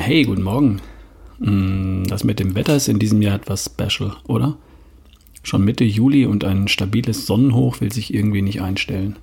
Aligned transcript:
Hey, 0.00 0.22
guten 0.22 0.44
Morgen. 0.44 0.80
Hm, 1.40 2.04
das 2.06 2.22
mit 2.22 2.38
dem 2.38 2.54
Wetter 2.54 2.76
ist 2.76 2.86
in 2.86 3.00
diesem 3.00 3.20
Jahr 3.20 3.34
etwas 3.34 3.64
special, 3.64 4.12
oder? 4.28 4.56
Schon 5.42 5.64
Mitte 5.64 5.82
Juli 5.82 6.24
und 6.24 6.44
ein 6.44 6.68
stabiles 6.68 7.26
Sonnenhoch 7.26 7.80
will 7.80 7.92
sich 7.92 8.14
irgendwie 8.14 8.40
nicht 8.40 8.62
einstellen. 8.62 9.16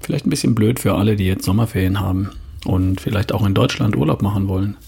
Vielleicht 0.00 0.26
ein 0.26 0.30
bisschen 0.30 0.54
blöd 0.54 0.80
für 0.80 0.94
alle, 0.94 1.16
die 1.16 1.26
jetzt 1.26 1.44
Sommerferien 1.44 2.00
haben 2.00 2.30
und 2.64 3.02
vielleicht 3.02 3.32
auch 3.32 3.44
in 3.44 3.52
Deutschland 3.52 3.94
Urlaub 3.94 4.22
machen 4.22 4.48
wollen, 4.48 4.78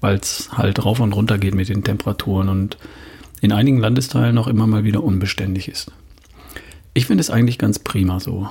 weil 0.00 0.16
es 0.16 0.48
halt 0.52 0.84
rauf 0.84 0.98
und 0.98 1.12
runter 1.12 1.38
geht 1.38 1.54
mit 1.54 1.68
den 1.68 1.84
Temperaturen 1.84 2.48
und 2.48 2.76
in 3.40 3.52
einigen 3.52 3.78
Landesteilen 3.78 4.36
auch 4.36 4.48
immer 4.48 4.66
mal 4.66 4.82
wieder 4.82 5.04
unbeständig 5.04 5.68
ist. 5.68 5.92
Ich 6.92 7.06
finde 7.06 7.20
es 7.20 7.30
eigentlich 7.30 7.58
ganz 7.58 7.78
prima 7.78 8.18
so. 8.18 8.48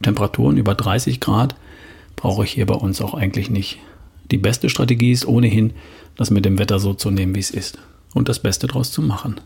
Temperaturen 0.00 0.58
über 0.58 0.76
30 0.76 1.18
Grad 1.18 1.56
brauche 2.14 2.44
ich 2.44 2.52
hier 2.52 2.66
bei 2.66 2.74
uns 2.74 3.00
auch 3.00 3.14
eigentlich 3.14 3.50
nicht. 3.50 3.80
Die 4.30 4.38
beste 4.38 4.68
Strategie 4.68 5.12
ist 5.12 5.26
ohnehin, 5.26 5.72
das 6.16 6.30
mit 6.30 6.44
dem 6.44 6.58
Wetter 6.58 6.78
so 6.78 6.94
zu 6.94 7.10
nehmen, 7.10 7.34
wie 7.34 7.40
es 7.40 7.50
ist 7.50 7.78
und 8.14 8.28
das 8.28 8.40
Beste 8.40 8.66
daraus 8.66 8.90
zu 8.90 9.02
machen. 9.02 9.40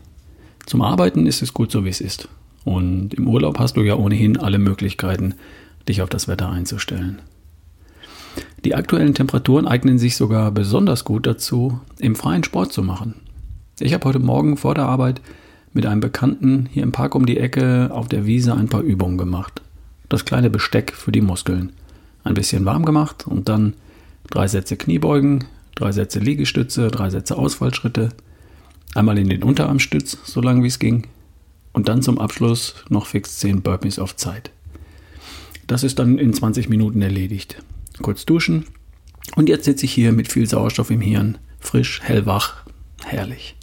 Zum 0.65 0.81
Arbeiten 0.81 1.27
ist 1.27 1.41
es 1.41 1.53
gut 1.53 1.71
so, 1.71 1.85
wie 1.85 1.89
es 1.89 2.01
ist. 2.01 2.27
Und 2.63 3.13
im 3.13 3.27
Urlaub 3.27 3.59
hast 3.59 3.75
du 3.75 3.81
ja 3.81 3.95
ohnehin 3.95 4.37
alle 4.37 4.57
Möglichkeiten, 4.57 5.35
dich 5.87 6.01
auf 6.01 6.09
das 6.09 6.27
Wetter 6.27 6.49
einzustellen. 6.49 7.21
Die 8.63 8.75
aktuellen 8.75 9.13
Temperaturen 9.13 9.67
eignen 9.67 9.99
sich 9.99 10.15
sogar 10.15 10.51
besonders 10.51 11.03
gut 11.03 11.27
dazu, 11.27 11.79
im 11.99 12.15
freien 12.15 12.43
Sport 12.43 12.71
zu 12.71 12.81
machen. 12.81 13.15
Ich 13.79 13.93
habe 13.93 14.05
heute 14.05 14.19
Morgen 14.19 14.55
vor 14.55 14.73
der 14.73 14.85
Arbeit 14.85 15.21
mit 15.73 15.85
einem 15.85 15.99
Bekannten 15.99 16.69
hier 16.71 16.83
im 16.83 16.93
Park 16.93 17.15
um 17.15 17.25
die 17.25 17.37
Ecke 17.37 17.89
auf 17.91 18.07
der 18.07 18.25
Wiese 18.25 18.55
ein 18.55 18.69
paar 18.69 18.81
Übungen 18.81 19.17
gemacht. 19.17 19.61
Das 20.07 20.23
kleine 20.23 20.49
Besteck 20.49 20.93
für 20.93 21.11
die 21.11 21.21
Muskeln. 21.21 21.73
Ein 22.23 22.35
bisschen 22.35 22.63
warm 22.63 22.85
gemacht 22.85 23.27
und 23.27 23.49
dann 23.49 23.73
drei 24.29 24.47
Sätze 24.47 24.77
Kniebeugen, 24.77 25.45
drei 25.75 25.91
Sätze 25.91 26.19
Liegestütze, 26.19 26.89
drei 26.89 27.09
Sätze 27.09 27.37
Ausfallschritte, 27.37 28.09
einmal 28.95 29.17
in 29.17 29.29
den 29.29 29.43
Unterarmstütz, 29.43 30.17
so 30.23 30.41
lange 30.41 30.63
wie 30.63 30.67
es 30.67 30.79
ging, 30.79 31.07
und 31.71 31.87
dann 31.87 32.01
zum 32.01 32.19
Abschluss 32.19 32.75
noch 32.89 33.07
fix 33.07 33.39
10 33.39 33.61
Burpees 33.61 33.99
auf 33.99 34.15
Zeit. 34.15 34.51
Das 35.67 35.83
ist 35.83 35.99
dann 35.99 36.17
in 36.19 36.33
20 36.33 36.69
Minuten 36.69 37.01
erledigt. 37.01 37.63
Kurz 38.01 38.25
duschen 38.25 38.65
und 39.35 39.49
jetzt 39.49 39.65
sitze 39.65 39.85
ich 39.85 39.93
hier 39.93 40.11
mit 40.11 40.31
viel 40.31 40.47
Sauerstoff 40.47 40.91
im 40.91 41.01
Hirn, 41.01 41.37
frisch, 41.59 42.01
hellwach, 42.03 42.63
herrlich. 43.03 43.55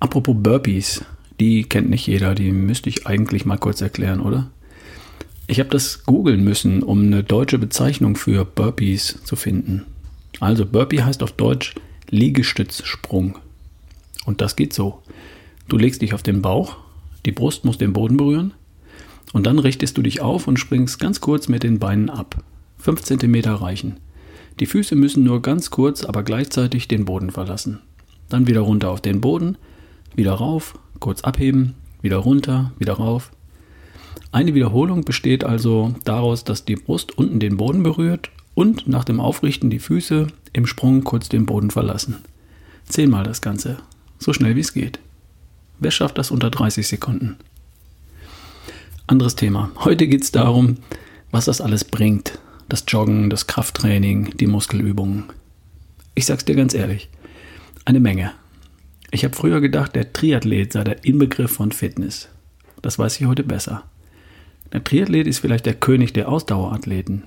Apropos 0.00 0.36
Burpees, 0.38 1.04
die 1.40 1.64
kennt 1.64 1.90
nicht 1.90 2.06
jeder, 2.06 2.34
die 2.34 2.52
müsste 2.52 2.88
ich 2.88 3.06
eigentlich 3.06 3.44
mal 3.44 3.58
kurz 3.58 3.80
erklären, 3.80 4.20
oder? 4.20 4.50
Ich 5.50 5.60
habe 5.60 5.70
das 5.70 6.04
googeln 6.04 6.44
müssen, 6.44 6.82
um 6.82 7.00
eine 7.00 7.24
deutsche 7.24 7.58
Bezeichnung 7.58 8.16
für 8.16 8.44
Burpees 8.44 9.20
zu 9.24 9.34
finden. 9.34 9.86
Also 10.40 10.66
Burpee 10.66 11.02
heißt 11.02 11.22
auf 11.22 11.32
Deutsch 11.32 11.74
Liegestützsprung. 12.10 13.38
Und 14.26 14.42
das 14.42 14.56
geht 14.56 14.74
so. 14.74 15.02
Du 15.66 15.78
legst 15.78 16.02
dich 16.02 16.12
auf 16.12 16.22
den 16.22 16.42
Bauch, 16.42 16.76
die 17.24 17.32
Brust 17.32 17.64
muss 17.64 17.78
den 17.78 17.94
Boden 17.94 18.18
berühren 18.18 18.52
und 19.32 19.46
dann 19.46 19.58
richtest 19.58 19.96
du 19.96 20.02
dich 20.02 20.20
auf 20.20 20.48
und 20.48 20.58
springst 20.58 21.00
ganz 21.00 21.22
kurz 21.22 21.48
mit 21.48 21.62
den 21.62 21.78
Beinen 21.78 22.10
ab. 22.10 22.44
5 22.78 23.02
cm 23.02 23.36
reichen. 23.46 23.96
Die 24.60 24.66
Füße 24.66 24.96
müssen 24.96 25.24
nur 25.24 25.40
ganz 25.40 25.70
kurz, 25.70 26.04
aber 26.04 26.24
gleichzeitig 26.24 26.88
den 26.88 27.06
Boden 27.06 27.30
verlassen. 27.30 27.80
Dann 28.28 28.46
wieder 28.46 28.60
runter 28.60 28.90
auf 28.90 29.00
den 29.00 29.22
Boden, 29.22 29.56
wieder 30.14 30.32
rauf, 30.32 30.78
kurz 31.00 31.22
abheben, 31.22 31.74
wieder 32.02 32.18
runter, 32.18 32.72
wieder 32.78 32.94
rauf. 32.94 33.30
Eine 34.30 34.54
Wiederholung 34.54 35.04
besteht 35.04 35.42
also 35.42 35.94
daraus, 36.04 36.44
dass 36.44 36.64
die 36.64 36.76
Brust 36.76 37.16
unten 37.16 37.40
den 37.40 37.56
Boden 37.56 37.82
berührt 37.82 38.30
und 38.54 38.86
nach 38.86 39.04
dem 39.04 39.20
Aufrichten 39.20 39.70
die 39.70 39.78
Füße 39.78 40.26
im 40.52 40.66
Sprung 40.66 41.04
kurz 41.04 41.28
den 41.28 41.46
Boden 41.46 41.70
verlassen. 41.70 42.18
Zehnmal 42.86 43.24
das 43.24 43.40
Ganze, 43.40 43.78
so 44.18 44.32
schnell 44.32 44.56
wie 44.56 44.60
es 44.60 44.74
geht. 44.74 44.98
Wer 45.78 45.90
schafft 45.90 46.18
das 46.18 46.30
unter 46.30 46.50
30 46.50 46.86
Sekunden? 46.86 47.36
Anderes 49.06 49.36
Thema. 49.36 49.70
Heute 49.78 50.06
geht 50.06 50.22
es 50.22 50.32
darum, 50.32 50.76
was 51.30 51.46
das 51.46 51.60
alles 51.60 51.84
bringt. 51.84 52.38
Das 52.68 52.84
Joggen, 52.86 53.30
das 53.30 53.46
Krafttraining, 53.46 54.36
die 54.36 54.46
Muskelübungen. 54.46 55.24
Ich 56.14 56.26
sag's 56.26 56.44
dir 56.44 56.54
ganz 56.54 56.74
ehrlich, 56.74 57.08
eine 57.86 58.00
Menge. 58.00 58.32
Ich 59.10 59.24
habe 59.24 59.34
früher 59.34 59.62
gedacht, 59.62 59.94
der 59.94 60.12
Triathlet 60.12 60.74
sei 60.74 60.84
der 60.84 61.04
Inbegriff 61.04 61.52
von 61.52 61.72
Fitness. 61.72 62.28
Das 62.82 62.98
weiß 62.98 63.18
ich 63.20 63.26
heute 63.26 63.44
besser. 63.44 63.84
Der 64.72 64.84
Triathlet 64.84 65.26
ist 65.26 65.38
vielleicht 65.38 65.66
der 65.66 65.74
König 65.74 66.12
der 66.12 66.28
Ausdauerathleten. 66.28 67.24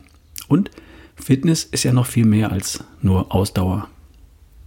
Und 0.47 0.69
Fitness 1.15 1.63
ist 1.63 1.83
ja 1.83 1.93
noch 1.93 2.05
viel 2.05 2.25
mehr 2.25 2.51
als 2.51 2.83
nur 3.01 3.33
Ausdauer. 3.33 3.87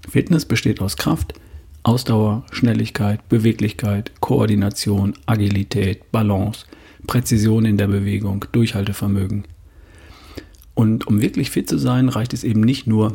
Fitness 0.09 0.45
besteht 0.45 0.81
aus 0.81 0.97
Kraft, 0.97 1.35
Ausdauer, 1.83 2.45
Schnelligkeit, 2.51 3.29
Beweglichkeit, 3.29 4.13
Koordination, 4.21 5.15
Agilität, 5.27 6.11
Balance, 6.13 6.67
Präzision 7.07 7.65
in 7.65 7.77
der 7.77 7.89
Bewegung, 7.89 8.45
Durchhaltevermögen. 8.53 9.45
Und 10.75 11.07
um 11.07 11.21
wirklich 11.21 11.51
fit 11.51 11.69
zu 11.69 11.79
sein, 11.79 12.09
reicht 12.09 12.33
es 12.33 12.45
eben 12.45 12.61
nicht 12.61 12.87
nur 12.87 13.13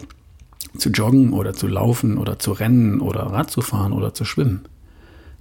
zu 0.77 0.89
joggen 0.89 1.33
oder 1.33 1.53
zu 1.53 1.67
laufen 1.67 2.17
oder 2.17 2.39
zu 2.39 2.51
rennen 2.51 3.01
oder 3.01 3.21
Rad 3.21 3.51
zu 3.51 3.61
fahren 3.61 3.91
oder 3.91 4.13
zu 4.13 4.23
schwimmen. 4.23 4.61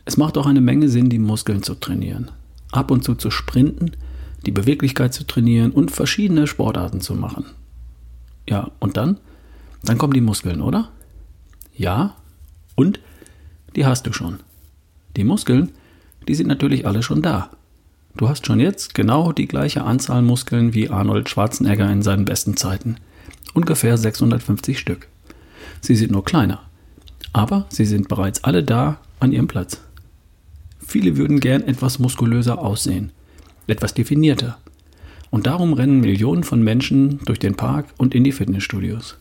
Es 0.04 0.16
macht 0.16 0.38
auch 0.38 0.46
eine 0.46 0.62
Menge 0.62 0.88
Sinn, 0.88 1.10
die 1.10 1.18
Muskeln 1.18 1.62
zu 1.62 1.74
trainieren. 1.74 2.30
Ab 2.72 2.90
und 2.90 3.04
zu 3.04 3.14
zu 3.14 3.30
sprinten, 3.30 3.92
die 4.46 4.52
Beweglichkeit 4.52 5.14
zu 5.14 5.24
trainieren 5.26 5.72
und 5.72 5.90
verschiedene 5.90 6.46
Sportarten 6.46 7.00
zu 7.00 7.14
machen. 7.14 7.46
Ja, 8.48 8.70
und 8.78 8.96
dann? 8.96 9.18
Dann 9.84 9.98
kommen 9.98 10.14
die 10.14 10.20
Muskeln, 10.20 10.60
oder? 10.60 10.90
Ja, 11.74 12.16
und 12.74 13.00
die 13.76 13.86
hast 13.86 14.06
du 14.06 14.12
schon. 14.12 14.40
Die 15.16 15.24
Muskeln, 15.24 15.72
die 16.26 16.34
sind 16.34 16.46
natürlich 16.46 16.86
alle 16.86 17.02
schon 17.02 17.22
da. 17.22 17.50
Du 18.16 18.28
hast 18.28 18.46
schon 18.46 18.58
jetzt 18.58 18.94
genau 18.94 19.32
die 19.32 19.46
gleiche 19.46 19.84
Anzahl 19.84 20.22
Muskeln 20.22 20.74
wie 20.74 20.90
Arnold 20.90 21.28
Schwarzenegger 21.28 21.90
in 21.90 22.02
seinen 22.02 22.24
besten 22.24 22.56
Zeiten. 22.56 22.96
Ungefähr 23.54 23.96
650 23.96 24.78
Stück. 24.78 25.08
Sie 25.80 25.94
sind 25.94 26.10
nur 26.10 26.24
kleiner. 26.24 26.62
Aber 27.32 27.66
sie 27.68 27.84
sind 27.84 28.08
bereits 28.08 28.42
alle 28.44 28.64
da 28.64 28.98
an 29.20 29.32
ihrem 29.32 29.46
Platz. 29.46 29.80
Viele 30.80 31.16
würden 31.16 31.40
gern 31.40 31.62
etwas 31.62 31.98
muskulöser 31.98 32.58
aussehen, 32.58 33.12
etwas 33.68 33.94
definierter. 33.94 34.58
Und 35.30 35.46
darum 35.46 35.72
rennen 35.74 36.00
Millionen 36.00 36.44
von 36.44 36.62
Menschen 36.62 37.20
durch 37.24 37.38
den 37.38 37.54
Park 37.54 37.86
und 37.98 38.14
in 38.14 38.24
die 38.24 38.32
Fitnessstudios. 38.32 39.18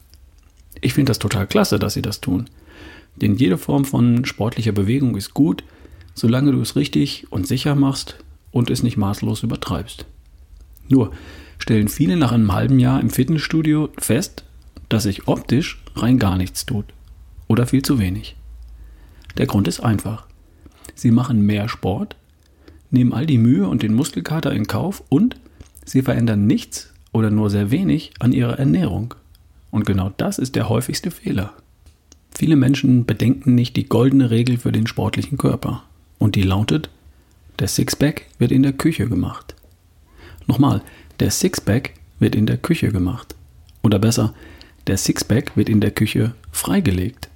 Ich 0.82 0.94
finde 0.94 1.10
das 1.10 1.20
total 1.20 1.48
klasse, 1.48 1.80
dass 1.80 1.94
sie 1.94 2.02
das 2.02 2.22
tun. 2.22 2.50
Denn 3.16 3.36
jede 3.36 3.58
Form 3.58 3.84
von 3.84 4.26
sportlicher 4.26 4.72
Bewegung 4.72 5.16
ist 5.16 5.34
gut, 5.34 5.64
solange 6.14 6.52
du 6.52 6.62
es 6.62 6.76
richtig 6.76 7.28
und 7.30 7.48
sicher 7.48 7.76
machst 7.76 8.18
und 8.52 8.70
es 8.70 8.84
nicht 8.84 8.98
maßlos 8.98 9.44
übertreibst. 9.44 10.06
Nur 10.88 11.12
stellen 11.60 11.88
viele 11.88 12.16
nach 12.16 12.32
einem 12.32 12.54
halben 12.54 12.80
Jahr 12.80 13.02
im 13.02 13.10
Fitnessstudio 13.10 13.90
fest, 13.98 14.46
dass 14.90 15.04
sich 15.04 15.28
optisch 15.28 15.82
rein 15.96 16.20
gar 16.20 16.38
nichts 16.38 16.66
tut 16.66 16.86
oder 17.48 17.68
viel 17.68 17.82
zu 17.82 18.00
wenig. 18.00 18.36
Der 19.38 19.48
Grund 19.48 19.68
ist 19.68 19.82
einfach. 19.82 20.26
Sie 20.96 21.12
machen 21.12 21.42
mehr 21.42 21.70
Sport, 21.70 22.16
nehmen 22.92 23.14
all 23.14 23.26
die 23.26 23.38
Mühe 23.38 23.68
und 23.68 23.84
den 23.84 23.94
Muskelkater 23.94 24.52
in 24.52 24.68
Kauf 24.68 25.04
und 25.10 25.36
Sie 25.86 26.02
verändern 26.02 26.48
nichts 26.48 26.92
oder 27.14 27.32
nur 27.32 27.50
sehr 27.50 27.72
wenig 27.72 28.12
an 28.20 28.34
ihrer 28.34 28.60
Ernährung. 28.60 29.14
Und 29.72 29.86
genau 29.86 30.12
das 30.18 30.38
ist 30.38 30.56
der 30.58 30.68
häufigste 30.68 31.12
Fehler. 31.12 31.54
Viele 32.38 32.58
Menschen 32.58 33.06
bedenken 33.06 33.56
nicht 33.56 33.78
die 33.78 33.88
goldene 33.88 34.30
Regel 34.30 34.58
für 34.58 34.74
den 34.74 34.86
sportlichen 34.86 35.38
Körper. 35.38 35.84
Und 36.20 36.36
die 36.36 36.44
lautet, 36.44 36.90
der 37.60 37.70
Sixpack 37.70 38.26
wird 38.38 38.52
in 38.52 38.64
der 38.64 38.74
Küche 38.74 39.08
gemacht. 39.08 39.56
Nochmal, 40.46 40.82
der 41.22 41.32
Sixpack 41.32 41.94
wird 42.20 42.36
in 42.36 42.46
der 42.46 42.58
Küche 42.58 42.92
gemacht. 42.92 43.36
Oder 43.82 43.98
besser, 43.98 44.34
der 44.88 44.98
Sixpack 44.98 45.56
wird 45.56 45.70
in 45.70 45.80
der 45.82 45.92
Küche 45.92 46.34
freigelegt. 46.52 47.30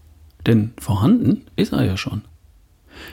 Denn 0.45 0.71
vorhanden 0.77 1.43
ist 1.55 1.71
er 1.71 1.85
ja 1.85 1.95
schon. 1.95 2.21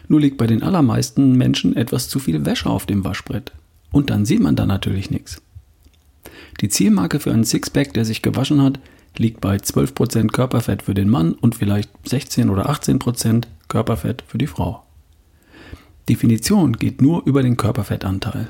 Nur 0.08 0.20
liegt 0.20 0.38
bei 0.38 0.46
den 0.46 0.62
allermeisten 0.62 1.36
Menschen 1.36 1.76
etwas 1.76 2.08
zu 2.08 2.18
viel 2.18 2.44
Wäsche 2.44 2.70
auf 2.70 2.86
dem 2.86 3.04
Waschbrett. 3.04 3.52
Und 3.92 4.10
dann 4.10 4.24
sieht 4.24 4.40
man 4.40 4.56
da 4.56 4.66
natürlich 4.66 5.10
nichts. 5.10 5.40
Die 6.60 6.68
Zielmarke 6.68 7.20
für 7.20 7.32
einen 7.32 7.44
Sixpack, 7.44 7.94
der 7.94 8.04
sich 8.04 8.22
gewaschen 8.22 8.62
hat, 8.62 8.80
liegt 9.16 9.40
bei 9.40 9.56
12% 9.56 10.28
Körperfett 10.28 10.82
für 10.82 10.94
den 10.94 11.08
Mann 11.08 11.32
und 11.32 11.54
vielleicht 11.54 11.90
16 12.04 12.50
oder 12.50 12.70
18% 12.70 13.44
Körperfett 13.68 14.22
für 14.26 14.38
die 14.38 14.46
Frau. 14.46 14.82
Definition 16.08 16.72
geht 16.72 17.02
nur 17.02 17.26
über 17.26 17.42
den 17.42 17.56
Körperfettanteil. 17.56 18.48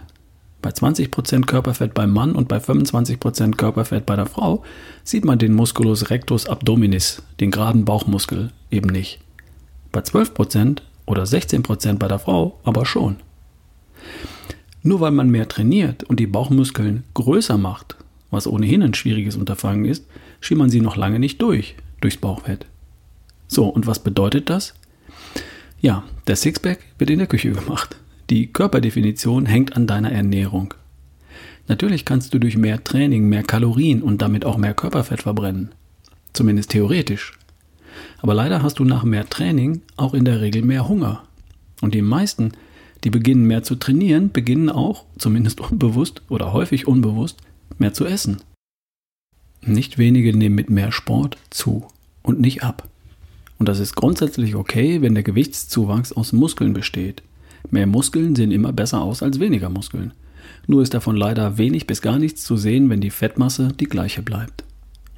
Bei 0.62 0.70
20% 0.70 1.46
Körperfett 1.46 1.94
beim 1.94 2.12
Mann 2.12 2.32
und 2.32 2.48
bei 2.48 2.58
25% 2.58 3.56
Körperfett 3.56 4.06
bei 4.06 4.16
der 4.16 4.26
Frau 4.26 4.64
sieht 5.04 5.24
man 5.24 5.38
den 5.38 5.54
Musculus 5.54 6.10
rectus 6.10 6.46
abdominis, 6.46 7.22
den 7.40 7.50
geraden 7.50 7.84
Bauchmuskel, 7.84 8.52
eben 8.70 8.88
nicht. 8.88 9.20
Bei 9.92 10.00
12% 10.00 10.78
oder 11.08 11.24
16% 11.24 11.98
bei 11.98 12.08
der 12.08 12.18
Frau 12.18 12.58
aber 12.64 12.86
schon. 12.86 13.16
Nur 14.82 15.00
weil 15.00 15.10
man 15.10 15.30
mehr 15.30 15.48
trainiert 15.48 16.04
und 16.04 16.20
die 16.20 16.26
Bauchmuskeln 16.26 17.04
größer 17.14 17.58
macht, 17.58 17.96
was 18.30 18.46
ohnehin 18.46 18.82
ein 18.82 18.94
schwieriges 18.94 19.36
Unterfangen 19.36 19.84
ist, 19.84 20.06
schiebt 20.40 20.58
man 20.58 20.70
sie 20.70 20.80
noch 20.80 20.96
lange 20.96 21.18
nicht 21.18 21.42
durch, 21.42 21.74
durchs 22.00 22.18
Bauchfett. 22.18 22.66
So, 23.48 23.66
und 23.66 23.86
was 23.86 23.98
bedeutet 23.98 24.50
das? 24.50 24.74
Ja, 25.80 26.04
der 26.26 26.36
Sixpack 26.36 26.80
wird 26.98 27.10
in 27.10 27.18
der 27.18 27.28
Küche 27.28 27.52
gemacht. 27.52 27.96
Die 28.30 28.52
Körperdefinition 28.52 29.46
hängt 29.46 29.74
an 29.76 29.86
deiner 29.86 30.12
Ernährung. 30.12 30.74
Natürlich 31.66 32.04
kannst 32.04 32.34
du 32.34 32.38
durch 32.38 32.56
mehr 32.56 32.82
Training 32.84 33.28
mehr 33.28 33.42
Kalorien 33.42 34.02
und 34.02 34.20
damit 34.22 34.44
auch 34.44 34.56
mehr 34.56 34.74
Körperfett 34.74 35.22
verbrennen. 35.22 35.70
Zumindest 36.32 36.70
theoretisch. 36.70 37.38
Aber 38.20 38.34
leider 38.34 38.62
hast 38.62 38.78
du 38.78 38.84
nach 38.84 39.04
mehr 39.04 39.28
Training 39.28 39.82
auch 39.96 40.14
in 40.14 40.24
der 40.24 40.40
Regel 40.40 40.62
mehr 40.62 40.88
Hunger. 40.88 41.22
Und 41.80 41.94
die 41.94 42.02
meisten, 42.02 42.52
die 43.04 43.10
beginnen 43.10 43.46
mehr 43.46 43.62
zu 43.62 43.76
trainieren, 43.76 44.32
beginnen 44.32 44.70
auch, 44.70 45.04
zumindest 45.18 45.60
unbewusst 45.70 46.22
oder 46.28 46.52
häufig 46.52 46.86
unbewusst, 46.86 47.38
mehr 47.78 47.94
zu 47.94 48.04
essen. 48.06 48.38
Nicht 49.62 49.98
wenige 49.98 50.36
nehmen 50.36 50.54
mit 50.54 50.70
mehr 50.70 50.92
Sport 50.92 51.36
zu 51.50 51.86
und 52.22 52.40
nicht 52.40 52.62
ab. 52.62 52.88
Und 53.58 53.68
das 53.68 53.80
ist 53.80 53.96
grundsätzlich 53.96 54.54
okay, 54.54 55.02
wenn 55.02 55.14
der 55.14 55.24
Gewichtszuwachs 55.24 56.12
aus 56.12 56.32
Muskeln 56.32 56.72
besteht. 56.72 57.22
Mehr 57.70 57.86
Muskeln 57.86 58.36
sehen 58.36 58.52
immer 58.52 58.72
besser 58.72 59.02
aus 59.02 59.22
als 59.22 59.40
weniger 59.40 59.68
Muskeln. 59.68 60.12
Nur 60.66 60.82
ist 60.82 60.94
davon 60.94 61.16
leider 61.16 61.58
wenig 61.58 61.86
bis 61.86 62.02
gar 62.02 62.18
nichts 62.18 62.44
zu 62.44 62.56
sehen, 62.56 62.88
wenn 62.88 63.00
die 63.00 63.10
Fettmasse 63.10 63.68
die 63.78 63.86
gleiche 63.86 64.22
bleibt. 64.22 64.64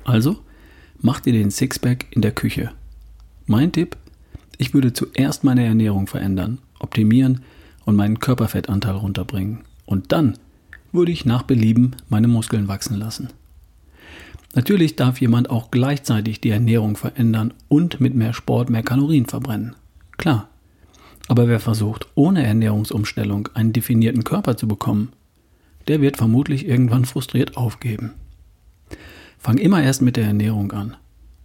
Also, 0.04 0.38
mach 1.00 1.20
dir 1.20 1.32
den 1.32 1.50
Sixpack 1.50 2.06
in 2.10 2.22
der 2.22 2.32
Küche. 2.32 2.72
Mein 3.46 3.72
Tipp, 3.72 3.96
ich 4.58 4.74
würde 4.74 4.92
zuerst 4.92 5.44
meine 5.44 5.64
Ernährung 5.64 6.06
verändern, 6.06 6.58
optimieren 6.78 7.42
und 7.84 7.96
meinen 7.96 8.20
Körperfettanteil 8.20 8.94
runterbringen. 8.94 9.60
Und 9.86 10.12
dann 10.12 10.38
würde 10.92 11.12
ich 11.12 11.24
nach 11.24 11.42
Belieben 11.42 11.96
meine 12.08 12.28
Muskeln 12.28 12.68
wachsen 12.68 12.96
lassen. 12.96 13.28
Natürlich 14.54 14.96
darf 14.96 15.20
jemand 15.20 15.48
auch 15.48 15.70
gleichzeitig 15.70 16.40
die 16.40 16.50
Ernährung 16.50 16.96
verändern 16.96 17.54
und 17.68 18.00
mit 18.00 18.14
mehr 18.14 18.32
Sport 18.32 18.68
mehr 18.68 18.82
Kalorien 18.82 19.26
verbrennen. 19.26 19.76
Klar. 20.16 20.48
Aber 21.28 21.46
wer 21.46 21.60
versucht, 21.60 22.08
ohne 22.16 22.44
Ernährungsumstellung 22.44 23.48
einen 23.54 23.72
definierten 23.72 24.24
Körper 24.24 24.56
zu 24.56 24.66
bekommen, 24.66 25.12
der 25.86 26.00
wird 26.00 26.16
vermutlich 26.16 26.66
irgendwann 26.66 27.04
frustriert 27.04 27.56
aufgeben. 27.56 28.14
Fang 29.40 29.56
immer 29.56 29.82
erst 29.82 30.02
mit 30.02 30.16
der 30.18 30.26
Ernährung 30.26 30.70
an. 30.72 30.96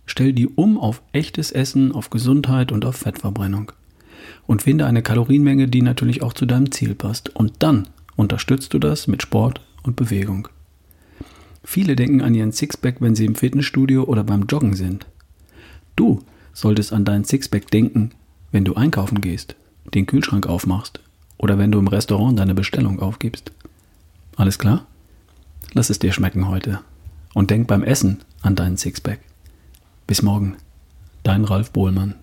Stell 0.06 0.34
die 0.34 0.48
um 0.48 0.78
auf 0.78 1.02
echtes 1.14 1.54
Essen, 1.54 1.94
auf 1.94 2.10
Gesundheit 2.10 2.74
und 2.74 2.84
auf 2.84 2.98
Fettverbrennung. 2.98 3.72
Und 4.46 4.64
finde 4.64 4.86
eine 4.86 5.02
Kalorienmenge, 5.02 5.70
die 5.70 5.82
natürlich 5.82 6.22
auch 6.22 6.34
zu 6.34 6.46
deinem 6.46 6.72
Ziel 6.72 6.94
passt. 6.94 7.30
Und 7.30 7.54
dann 7.60 7.88
unterstützt 8.18 8.74
du 8.74 8.80
das 8.80 9.08
mit 9.08 9.22
Sport 9.22 9.62
und 9.82 9.96
Bewegung. 9.96 10.50
Viele 11.64 11.96
denken 11.96 12.22
an 12.22 12.36
ihren 12.36 12.52
Sixpack, 12.52 12.98
wenn 13.00 13.16
sie 13.16 13.26
im 13.26 13.36
Fitnessstudio 13.36 14.04
oder 14.04 14.26
beim 14.26 14.44
Joggen 14.44 14.74
sind. 14.74 15.08
Du 15.96 16.20
solltest 16.52 16.92
an 16.92 17.06
deinen 17.06 17.24
Sixpack 17.24 17.72
denken, 17.72 18.12
wenn 18.52 18.66
du 18.66 18.76
einkaufen 18.76 19.22
gehst, 19.22 19.56
den 19.94 20.06
Kühlschrank 20.06 20.48
aufmachst 20.48 21.00
oder 21.38 21.58
wenn 21.58 21.72
du 21.72 21.80
im 21.80 21.88
Restaurant 21.88 22.38
deine 22.38 22.56
Bestellung 22.56 23.00
aufgibst. 23.00 23.54
Alles 24.36 24.60
klar? 24.60 24.86
Lass 25.74 25.90
es 25.90 26.00
dir 26.00 26.12
schmecken 26.12 26.50
heute. 26.50 26.82
Und 27.36 27.52
denk 27.52 27.68
beim 27.68 27.84
Essen 27.84 28.24
an 28.42 28.56
deinen 28.56 28.78
Sixpack. 28.78 29.20
Bis 30.08 30.24
morgen. 30.24 30.56
Dein 31.22 31.44
Ralf 31.44 31.70
Bohlmann. 31.70 32.16